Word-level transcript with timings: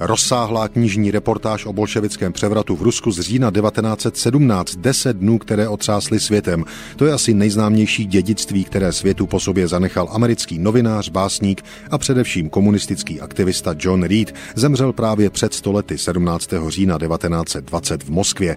Rozsáhlá 0.00 0.68
knižní 0.68 1.10
reportáž 1.10 1.66
o 1.66 1.72
bolševickém 1.72 2.32
převratu 2.32 2.76
v 2.76 2.82
Rusku 2.82 3.10
z 3.10 3.20
října 3.20 3.50
1917, 3.50 4.76
10 4.76 5.16
dnů, 5.16 5.38
které 5.38 5.68
otřásly 5.68 6.20
světem. 6.20 6.64
To 6.96 7.06
je 7.06 7.12
asi 7.12 7.34
nejznámější 7.34 8.06
dědictví, 8.06 8.64
které 8.64 8.92
světu 8.92 9.26
po 9.26 9.40
sobě 9.40 9.68
zanechal 9.68 10.08
americký 10.12 10.58
novinář, 10.58 11.08
básník 11.08 11.64
a 11.90 11.98
především 11.98 12.50
komunistický 12.50 13.20
aktivista 13.20 13.74
John 13.78 14.02
Reed. 14.02 14.34
Zemřel 14.54 14.92
právě 14.92 15.30
před 15.30 15.54
stolety 15.54 15.98
17. 15.98 16.50
října 16.68 16.98
1920 16.98 18.02
v 18.02 18.10
Moskvě. 18.10 18.56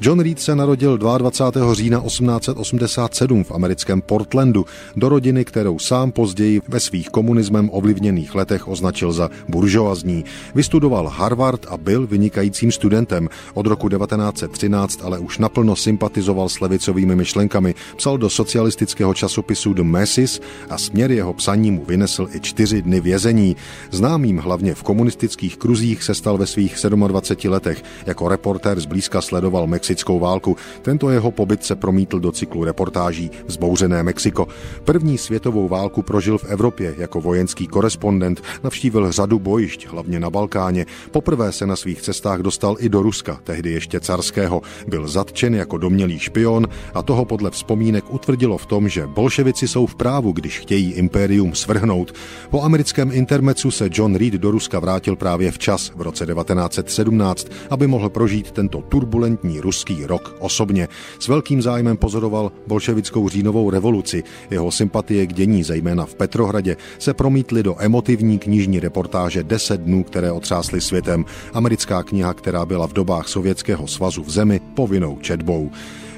John 0.00 0.20
Reed 0.20 0.40
se 0.40 0.54
narodil 0.54 0.98
22. 0.98 1.74
října 1.74 2.00
1887 2.00 3.44
v 3.44 3.52
americkém 3.52 4.02
Portlandu 4.02 4.64
do 4.96 5.08
rodiny, 5.08 5.44
kterou 5.44 5.78
sám 5.78 6.12
později 6.12 6.60
ve 6.68 6.80
svých 6.80 7.08
komunismem 7.08 7.70
ovlivněných 7.72 8.34
letech 8.34 8.68
označil 8.68 9.12
za 9.12 9.30
buržoazní. 9.48 10.24
Vystudoval 10.66 11.08
Harvard 11.08 11.66
a 11.68 11.76
byl 11.76 12.06
vynikajícím 12.06 12.72
studentem. 12.72 13.28
Od 13.54 13.66
roku 13.66 13.88
1913 13.88 15.00
ale 15.04 15.18
už 15.18 15.38
naplno 15.38 15.76
sympatizoval 15.76 16.48
s 16.48 16.60
levicovými 16.60 17.16
myšlenkami, 17.16 17.74
psal 17.96 18.18
do 18.18 18.30
socialistického 18.30 19.14
časopisu 19.14 19.74
The 19.74 19.82
Masses 19.82 20.40
a 20.70 20.78
směr 20.78 21.12
jeho 21.12 21.32
psaní 21.32 21.70
mu 21.70 21.84
vynesl 21.84 22.28
i 22.34 22.40
čtyři 22.40 22.82
dny 22.82 23.00
vězení. 23.00 23.56
Známým 23.90 24.38
hlavně 24.38 24.74
v 24.74 24.82
komunistických 24.82 25.56
kruzích 25.56 26.02
se 26.02 26.14
stal 26.14 26.38
ve 26.38 26.46
svých 26.46 26.76
27 27.06 27.52
letech. 27.52 27.82
Jako 28.06 28.28
reportér 28.28 28.80
zblízka 28.80 29.20
sledoval 29.20 29.66
mexickou 29.66 30.18
válku. 30.18 30.56
Tento 30.82 31.10
jeho 31.10 31.30
pobyt 31.30 31.64
se 31.64 31.76
promítl 31.76 32.20
do 32.20 32.32
cyklu 32.32 32.64
reportáží 32.64 33.30
Zbouřené 33.46 34.02
Mexiko. 34.02 34.48
První 34.84 35.18
světovou 35.18 35.68
válku 35.68 36.02
prožil 36.02 36.38
v 36.38 36.44
Evropě 36.44 36.94
jako 36.98 37.20
vojenský 37.20 37.66
korespondent, 37.66 38.42
navštívil 38.64 39.12
řadu 39.12 39.38
bojišť, 39.38 39.86
hlavně 39.86 40.20
na 40.20 40.30
Balkáně. 40.56 40.86
Poprvé 41.10 41.52
se 41.52 41.66
na 41.66 41.76
svých 41.76 42.02
cestách 42.02 42.40
dostal 42.40 42.76
i 42.78 42.88
do 42.88 43.02
Ruska, 43.02 43.40
tehdy 43.44 43.70
ještě 43.72 44.00
carského. 44.00 44.62
Byl 44.88 45.08
zatčen 45.08 45.54
jako 45.54 45.78
domělý 45.78 46.18
špion 46.18 46.68
a 46.94 47.02
toho 47.02 47.24
podle 47.24 47.50
vzpomínek 47.50 48.04
utvrdilo 48.14 48.58
v 48.58 48.66
tom, 48.66 48.88
že 48.88 49.06
bolševici 49.06 49.68
jsou 49.68 49.86
v 49.86 49.94
právu, 49.94 50.32
když 50.32 50.58
chtějí 50.58 50.92
impérium 50.92 51.54
svrhnout. 51.54 52.14
Po 52.50 52.62
americkém 52.62 53.10
intermecu 53.12 53.70
se 53.70 53.88
John 53.92 54.14
Reed 54.14 54.34
do 54.34 54.50
Ruska 54.50 54.78
vrátil 54.78 55.16
právě 55.16 55.52
včas 55.52 55.92
v 55.96 56.00
roce 56.00 56.26
1917, 56.26 57.48
aby 57.70 57.86
mohl 57.86 58.08
prožít 58.08 58.50
tento 58.50 58.82
turbulentní 58.82 59.60
ruský 59.60 60.06
rok 60.06 60.36
osobně. 60.38 60.88
S 61.18 61.28
velkým 61.28 61.62
zájmem 61.62 61.96
pozoroval 61.96 62.52
bolševickou 62.66 63.28
říjnovou 63.28 63.70
revoluci. 63.70 64.22
Jeho 64.50 64.70
sympatie 64.70 65.26
k 65.26 65.32
dění, 65.32 65.62
zejména 65.62 66.06
v 66.06 66.14
Petrohradě, 66.14 66.76
se 66.98 67.14
promítly 67.14 67.62
do 67.62 67.76
emotivní 67.78 68.38
knižní 68.38 68.80
reportáže 68.80 69.42
10 69.42 69.80
dnů, 69.80 70.04
které 70.04 70.32
otřásly 70.46 70.80
světem. 70.80 71.24
Americká 71.54 72.02
kniha, 72.02 72.34
která 72.34 72.66
byla 72.66 72.86
v 72.86 72.92
dobách 72.92 73.28
Sovětského 73.28 73.86
svazu 73.86 74.22
v 74.22 74.30
zemi 74.30 74.60
povinnou 74.74 75.18
četbou. 75.18 75.70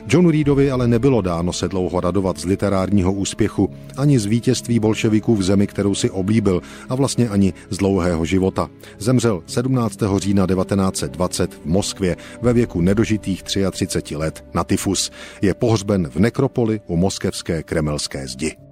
Johnu 0.09 0.31
Reedovi 0.31 0.71
ale 0.71 0.89
nebylo 0.89 1.21
dáno 1.23 1.53
se 1.53 1.69
dlouho 1.69 2.01
radovat 2.01 2.39
z 2.39 2.45
literárního 2.45 3.13
úspěchu, 3.13 3.71
ani 3.97 4.19
z 4.19 4.27
vítězství 4.27 4.79
bolševiků 4.79 5.37
v 5.37 5.43
zemi, 5.43 5.67
kterou 5.67 5.95
si 5.95 6.11
oblíbil, 6.11 6.61
a 6.89 6.95
vlastně 6.95 7.29
ani 7.29 7.53
z 7.71 7.77
dlouhého 7.77 8.25
života. 8.25 8.69
Zemřel 8.99 9.43
17. 9.47 9.99
října 10.17 10.47
1920 10.47 11.55
v 11.55 11.65
Moskvě 11.65 12.17
ve 12.43 12.53
věku 12.53 12.81
nedožitých 12.81 13.43
33 13.43 14.17
let 14.17 14.45
na 14.55 14.65
tyfus. 14.65 15.11
Je 15.43 15.55
pohřben 15.55 16.09
v 16.09 16.17
nekropoli 16.17 16.81
u 16.87 16.97
moskevské 16.97 17.63
kremelské 17.63 18.27
zdi. 18.27 18.68